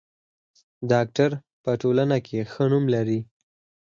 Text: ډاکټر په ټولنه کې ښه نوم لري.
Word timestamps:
ډاکټر 0.91 1.31
په 1.63 1.71
ټولنه 1.81 2.17
کې 2.25 2.37
ښه 2.51 2.65
نوم 2.71 2.85
لري. 2.95 3.19